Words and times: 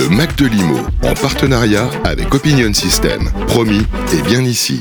Le 0.00 0.08
Mac 0.08 0.34
de 0.38 0.46
Limo, 0.48 0.80
en 1.04 1.12
partenariat 1.12 1.84
avec 2.08 2.32
Opinion 2.34 2.72
System. 2.72 3.20
Promis, 3.46 3.84
et 4.16 4.22
bien 4.24 4.40
ici. 4.40 4.80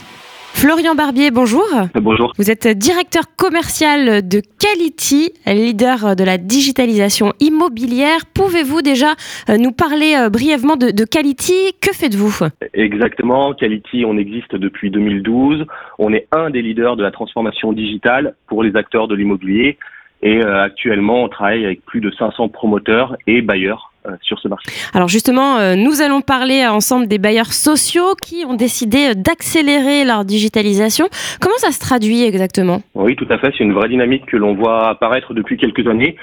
Florian 0.53 0.95
Barbier, 0.95 1.29
bonjour. 1.29 1.67
Bonjour. 1.93 2.31
Vous 2.37 2.49
êtes 2.49 2.69
directeur 2.69 3.23
commercial 3.35 4.25
de 4.25 4.39
Quality, 4.39 5.33
leader 5.45 6.15
de 6.15 6.23
la 6.23 6.37
digitalisation 6.37 7.33
immobilière. 7.41 8.21
Pouvez-vous 8.33 8.81
déjà 8.81 9.11
euh, 9.49 9.57
nous 9.57 9.73
parler 9.73 10.15
euh, 10.15 10.29
brièvement 10.29 10.77
de, 10.77 10.91
de 10.91 11.03
Quality? 11.03 11.73
Que 11.81 11.91
faites-vous? 11.91 12.47
Exactement. 12.73 13.53
Quality, 13.53 14.05
on 14.05 14.17
existe 14.17 14.55
depuis 14.55 14.89
2012. 14.89 15.65
On 15.97 16.13
est 16.13 16.29
un 16.31 16.49
des 16.49 16.61
leaders 16.61 16.95
de 16.95 17.03
la 17.03 17.11
transformation 17.11 17.73
digitale 17.73 18.35
pour 18.47 18.63
les 18.63 18.73
acteurs 18.77 19.09
de 19.09 19.15
l'immobilier. 19.15 19.77
Et 20.21 20.41
euh, 20.41 20.63
actuellement, 20.63 21.23
on 21.25 21.27
travaille 21.27 21.65
avec 21.65 21.83
plus 21.83 21.99
de 21.99 22.09
500 22.09 22.47
promoteurs 22.47 23.17
et 23.27 23.41
bailleurs 23.41 23.88
sur 24.21 24.39
ce 24.39 24.47
marché. 24.47 24.69
Alors 24.93 25.07
justement, 25.07 25.57
euh, 25.57 25.75
nous 25.75 26.01
allons 26.01 26.21
parler 26.21 26.65
ensemble 26.65 27.07
des 27.07 27.17
bailleurs 27.17 27.53
sociaux 27.53 28.15
qui 28.21 28.45
ont 28.47 28.55
décidé 28.55 29.15
d'accélérer 29.15 30.05
leur 30.05 30.25
digitalisation. 30.25 31.07
Comment 31.41 31.57
ça 31.57 31.71
se 31.71 31.79
traduit 31.79 32.23
exactement? 32.23 32.81
Oui, 32.95 33.15
tout 33.15 33.27
à 33.29 33.37
fait. 33.37 33.53
C'est 33.57 33.63
une 33.63 33.73
vraie 33.73 33.89
dynamique 33.89 34.25
que 34.25 34.37
l'on 34.37 34.55
voit 34.55 34.89
apparaître 34.89 35.33
depuis 35.33 35.57
quelques 35.57 35.87
années. 35.87 36.15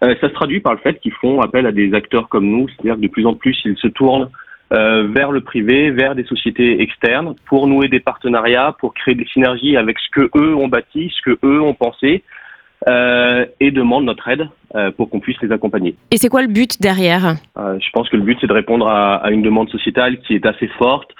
ça 0.00 0.14
se 0.20 0.34
traduit 0.34 0.60
par 0.60 0.74
le 0.74 0.78
fait 0.78 1.00
qu'ils 1.00 1.12
font 1.12 1.40
appel 1.40 1.66
à 1.66 1.72
des 1.72 1.94
acteurs 1.94 2.28
comme 2.28 2.46
nous, 2.46 2.68
c'est-à-dire 2.68 2.96
que 2.96 3.00
de 3.00 3.08
plus 3.08 3.26
en 3.26 3.34
plus, 3.34 3.56
ils 3.64 3.76
se 3.76 3.88
tournent 3.88 4.28
euh, 4.70 5.08
vers 5.08 5.32
le 5.32 5.40
privé, 5.40 5.90
vers 5.90 6.14
des 6.14 6.24
sociétés 6.24 6.82
externes, 6.82 7.34
pour 7.46 7.66
nouer 7.66 7.88
des 7.88 8.00
partenariats, 8.00 8.76
pour 8.78 8.92
créer 8.92 9.14
des 9.14 9.24
synergies 9.32 9.78
avec 9.78 9.98
ce 9.98 10.10
que 10.10 10.30
eux 10.36 10.54
ont 10.54 10.68
bâti, 10.68 11.10
ce 11.16 11.22
que 11.30 11.38
eux 11.42 11.62
ont 11.62 11.72
pensé, 11.72 12.22
euh, 12.88 13.44
et 13.60 13.70
demandent 13.70 14.04
notre 14.04 14.28
aide 14.28 14.48
euh, 14.74 14.90
pour 14.90 15.10
qu'on 15.10 15.20
puisse 15.20 15.36
les 15.42 15.52
accompagner. 15.52 15.94
Et 16.10 16.16
c'est 16.16 16.28
quoi 16.28 16.42
le 16.42 16.48
but 16.48 16.80
derrière? 16.80 17.36
Euh, 17.58 17.78
Je 17.80 17.90
pense 17.92 18.08
que 18.08 18.16
le 18.16 18.22
but 18.22 18.38
c'est 18.40 18.46
de 18.46 18.52
répondre 18.52 18.88
à, 18.88 19.16
à, 19.16 19.30
une 19.30 19.42
demande 19.42 19.68
sociétale 19.68 20.18
qui 20.20 20.34
est 20.34 20.46
assez 20.46 20.68
forte, 20.78 21.10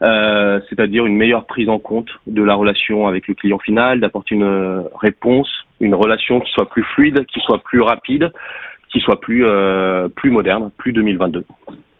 c'est-à-dire 0.00 1.06
une 1.06 1.16
meilleure 1.16 1.46
prise 1.46 1.68
en 1.68 1.80
compte 1.80 2.08
de 2.28 2.42
la 2.42 2.54
relation 2.54 3.08
avec 3.08 3.26
le 3.26 3.34
client 3.34 3.58
final, 3.58 3.98
d'apporter 3.98 4.36
une 4.36 4.84
réponse, 5.00 5.48
une 5.80 5.94
relation 5.94 6.40
qui 6.40 6.52
soit 6.52 6.68
plus 6.68 6.84
fluide, 6.84 7.26
qui 7.26 7.40
soit 7.40 7.58
plus 7.58 7.80
rapide, 7.80 8.30
qui 8.92 9.00
soit 9.00 9.20
plus 9.20 9.44
plus 10.14 10.30
moderne, 10.30 10.70
plus 10.76 10.92
2022. 10.92 11.44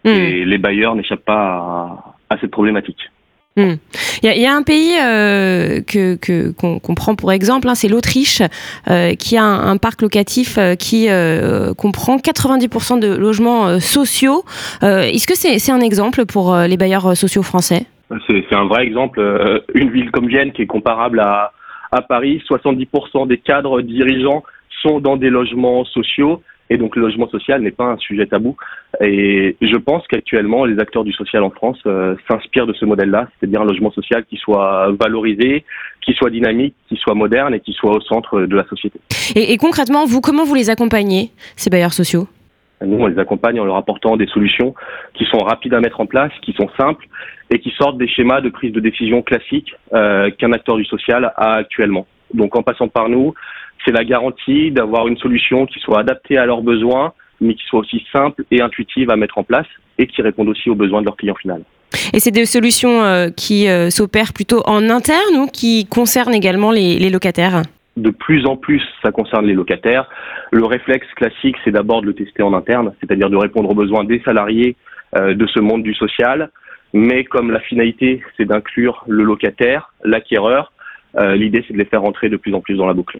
Mmh. 0.04 0.08
Et 0.08 0.44
les 0.44 0.58
bailleurs 0.58 0.94
n'échappent 0.94 1.24
pas 1.24 1.34
à, 1.34 2.14
à 2.30 2.38
cette 2.38 2.52
problématique. 2.52 3.10
Il 3.58 4.26
y, 4.26 4.28
a, 4.28 4.36
il 4.36 4.42
y, 4.42 4.46
a 4.46 4.54
un 4.54 4.62
pays 4.62 4.92
euh, 5.00 5.80
que 5.80 6.16
qu'on 6.52 6.78
qu 6.78 6.94
prend 6.94 7.14
pour 7.14 7.32
exemple, 7.32 7.68
hein, 7.68 7.74
c'est 7.74 7.88
l'Autriche, 7.88 8.42
euh, 8.88 9.14
qui 9.14 9.36
a 9.36 9.44
un, 9.44 9.76
parc 9.76 10.02
locatif 10.02 10.58
euh, 10.58 10.74
qui 10.74 11.08
comprend 11.76 12.16
90% 12.16 13.00
de 13.00 13.14
logements 13.14 13.80
sociaux. 13.80 14.44
Est-ce 14.82 15.26
que 15.26 15.34
c'est 15.34 15.72
un 15.72 15.80
exemple 15.80 16.26
pour 16.26 16.56
les 16.56 16.76
bailleurs 16.76 17.16
sociaux 17.16 17.42
français? 17.42 17.86
C'est 18.26 18.54
un 18.54 18.66
vrai 18.66 18.84
exemple. 18.84 19.20
Une 19.74 19.90
ville 19.90 20.10
comme 20.10 20.28
Vienne 20.28 20.52
qui 20.52 20.62
est 20.62 20.66
comparable 20.66 21.20
à, 21.20 21.52
à 21.92 22.02
Paris, 22.02 22.42
70% 22.48 23.26
des 23.26 23.38
cadres 23.38 23.82
dirigeants 23.82 24.42
sont 24.82 25.00
dans 25.00 25.16
des 25.16 25.30
logements 25.30 25.84
sociaux 25.84 26.42
et 26.70 26.76
donc 26.76 26.96
le 26.96 27.02
logement 27.02 27.28
social 27.28 27.62
n'est 27.62 27.70
pas 27.70 27.86
un 27.86 27.96
sujet 27.98 28.26
tabou. 28.26 28.56
Et 29.00 29.56
je 29.60 29.76
pense 29.76 30.06
qu'actuellement, 30.06 30.64
les 30.64 30.78
acteurs 30.78 31.04
du 31.04 31.12
social 31.12 31.42
en 31.42 31.50
France 31.50 31.78
euh, 31.86 32.14
s'inspirent 32.28 32.66
de 32.66 32.72
ce 32.72 32.84
modèle-là, 32.84 33.28
c'est-à-dire 33.38 33.62
un 33.62 33.66
logement 33.66 33.90
social 33.90 34.24
qui 34.24 34.36
soit 34.36 34.92
valorisé, 35.00 35.64
qui 36.02 36.12
soit 36.14 36.30
dynamique, 36.30 36.74
qui 36.88 36.96
soit 36.96 37.14
moderne 37.14 37.54
et 37.54 37.60
qui 37.60 37.72
soit 37.72 37.96
au 37.96 38.00
centre 38.00 38.42
de 38.42 38.56
la 38.56 38.64
société. 38.66 39.00
Et, 39.34 39.52
et 39.52 39.56
concrètement, 39.56 40.04
vous, 40.06 40.20
comment 40.20 40.44
vous 40.44 40.54
les 40.54 40.70
accompagnez, 40.70 41.30
ces 41.56 41.70
bailleurs 41.70 41.92
sociaux? 41.92 42.26
Nous, 42.80 42.96
on 42.96 43.08
les 43.08 43.18
accompagne 43.18 43.58
en 43.58 43.64
leur 43.64 43.76
apportant 43.76 44.16
des 44.16 44.28
solutions 44.28 44.74
qui 45.14 45.24
sont 45.24 45.38
rapides 45.38 45.74
à 45.74 45.80
mettre 45.80 46.00
en 46.00 46.06
place, 46.06 46.30
qui 46.42 46.52
sont 46.52 46.68
simples 46.78 47.06
et 47.50 47.58
qui 47.58 47.70
sortent 47.70 47.98
des 47.98 48.06
schémas 48.06 48.40
de 48.40 48.50
prise 48.50 48.72
de 48.72 48.78
décision 48.78 49.20
classiques 49.22 49.74
euh, 49.94 50.30
qu'un 50.30 50.52
acteur 50.52 50.76
du 50.76 50.84
social 50.84 51.32
a 51.36 51.54
actuellement. 51.54 52.06
Donc 52.34 52.54
en 52.56 52.62
passant 52.62 52.88
par 52.88 53.08
nous, 53.08 53.34
c'est 53.84 53.92
la 53.92 54.04
garantie 54.04 54.70
d'avoir 54.70 55.08
une 55.08 55.16
solution 55.18 55.66
qui 55.66 55.78
soit 55.80 56.00
adaptée 56.00 56.38
à 56.38 56.46
leurs 56.46 56.62
besoins, 56.62 57.12
mais 57.40 57.54
qui 57.54 57.64
soit 57.66 57.80
aussi 57.80 58.04
simple 58.12 58.44
et 58.50 58.60
intuitive 58.60 59.10
à 59.10 59.16
mettre 59.16 59.38
en 59.38 59.44
place 59.44 59.66
et 59.98 60.06
qui 60.06 60.22
réponde 60.22 60.48
aussi 60.48 60.70
aux 60.70 60.74
besoins 60.74 61.00
de 61.00 61.06
leur 61.06 61.16
client 61.16 61.34
final. 61.34 61.62
Et 62.12 62.20
c'est 62.20 62.30
des 62.30 62.44
solutions 62.44 63.02
euh, 63.02 63.30
qui 63.30 63.68
euh, 63.68 63.90
s'opèrent 63.90 64.32
plutôt 64.32 64.62
en 64.66 64.90
interne 64.90 65.36
ou 65.36 65.46
qui 65.46 65.86
concernent 65.86 66.34
également 66.34 66.70
les, 66.70 66.98
les 66.98 67.10
locataires? 67.10 67.62
De 67.96 68.10
plus 68.10 68.46
en 68.46 68.56
plus, 68.56 68.82
ça 69.02 69.10
concerne 69.10 69.46
les 69.46 69.54
locataires. 69.54 70.08
Le 70.52 70.64
réflexe 70.64 71.06
classique, 71.16 71.56
c'est 71.64 71.72
d'abord 71.72 72.02
de 72.02 72.06
le 72.06 72.14
tester 72.14 72.42
en 72.42 72.54
interne, 72.54 72.92
c'est-à-dire 73.00 73.30
de 73.30 73.36
répondre 73.36 73.70
aux 73.70 73.74
besoins 73.74 74.04
des 74.04 74.20
salariés 74.24 74.76
euh, 75.16 75.34
de 75.34 75.46
ce 75.46 75.60
monde 75.60 75.82
du 75.82 75.94
social. 75.94 76.50
Mais 76.94 77.24
comme 77.24 77.50
la 77.50 77.60
finalité, 77.60 78.22
c'est 78.36 78.46
d'inclure 78.46 79.04
le 79.08 79.24
locataire, 79.24 79.92
l'acquéreur, 80.04 80.72
l'idée, 81.34 81.64
c'est 81.66 81.72
de 81.72 81.78
les 81.78 81.84
faire 81.84 82.02
rentrer 82.02 82.28
de 82.28 82.36
plus 82.36 82.54
en 82.54 82.60
plus 82.60 82.76
dans 82.76 82.86
la 82.86 82.92
boucle. 82.92 83.18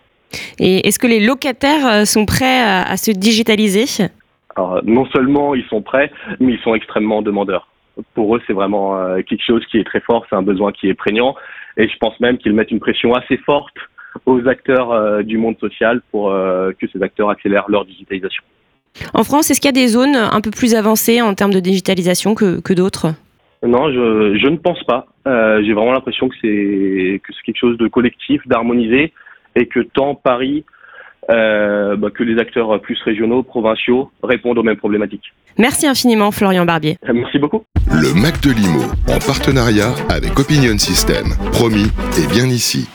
Et 0.59 0.87
est-ce 0.87 0.99
que 0.99 1.07
les 1.07 1.25
locataires 1.25 2.07
sont 2.07 2.27
prêts 2.27 2.61
à, 2.61 2.83
à 2.83 2.97
se 2.97 3.11
digitaliser 3.11 3.85
Alors, 4.57 4.81
Non 4.85 5.07
seulement 5.07 5.55
ils 5.55 5.65
sont 5.67 5.83
prêts, 5.83 6.11
mais 6.41 6.55
ils 6.55 6.61
sont 6.61 6.75
extrêmement 6.75 7.23
demandeurs. 7.23 7.69
Pour 8.15 8.37
eux, 8.37 8.43
c'est 8.47 8.53
vraiment 8.53 8.97
euh, 8.97 9.23
quelque 9.23 9.45
chose 9.45 9.65
qui 9.67 9.79
est 9.79 9.85
très 9.85 10.01
fort, 10.01 10.25
c'est 10.29 10.37
un 10.37 10.43
besoin 10.43 10.73
qui 10.73 10.89
est 10.89 10.95
prégnant. 10.95 11.35
Et 11.77 11.89
je 11.89 11.97
pense 11.99 12.19
même 12.21 12.39
qu'ils 12.39 12.53
mettent 12.53 12.71
une 12.71 12.81
pression 12.81 13.15
assez 13.15 13.37
forte 13.39 13.75
aux 14.27 14.47
acteurs 14.49 14.93
euh, 14.93 15.23
du 15.23 15.39
monde 15.39 15.57
social 15.59 16.01
pour 16.11 16.31
euh, 16.31 16.73
que 16.79 16.87
ces 16.93 17.03
acteurs 17.03 17.31
accélèrent 17.31 17.67
leur 17.69 17.85
digitalisation. 17.85 18.43
En 19.15 19.23
France, 19.23 19.51
est-ce 19.51 19.61
qu'il 19.61 19.69
y 19.69 19.77
a 19.77 19.81
des 19.81 19.89
zones 19.89 20.17
un 20.17 20.41
peu 20.41 20.51
plus 20.51 20.75
avancées 20.75 21.21
en 21.23 21.35
termes 21.35 21.53
de 21.53 21.61
digitalisation 21.61 22.35
que, 22.35 22.61
que 22.61 22.73
d'autres? 22.73 23.09
Non, 23.63 23.93
je, 23.93 24.39
je, 24.41 24.49
ne 24.49 24.57
pense 24.57 24.83
pas. 24.85 25.07
Euh, 25.27 25.63
J'ai 25.65 25.73
vraiment 25.73 25.93
l'impression 25.93 26.29
que 26.29 26.35
c'est 26.41 27.21
que 27.23 27.33
c'est 27.33 27.43
quelque 27.45 27.59
chose 27.59 27.77
de 27.79 27.89
collectif, 27.89 28.47
d'harmonisé, 28.47 29.13
et 29.59 29.67
que 29.67 29.81
tant 29.81 30.15
Paris 30.15 30.65
euh, 31.31 31.97
bah, 31.97 32.09
que 32.11 32.23
les 32.23 32.41
acteurs 32.41 32.81
plus 32.81 32.99
régionaux, 33.03 33.43
provinciaux 33.43 34.11
répondent 34.23 34.59
aux 34.59 34.63
mêmes 34.63 34.77
problématiques. 34.77 35.35
Merci 35.59 35.87
infiniment, 35.87 36.31
Florian 36.31 36.65
Barbier. 36.65 36.97
Merci 37.13 37.39
beaucoup. 37.39 37.65
Le 37.91 38.19
Mac 38.19 38.41
de 38.41 38.51
Limo, 38.51 38.85
en 39.09 39.19
partenariat 39.19 39.93
avec 40.09 40.39
Opinion 40.39 40.79
System. 40.79 41.27
Promis, 41.53 41.91
et 42.17 42.27
bien 42.33 42.47
ici. 42.47 42.89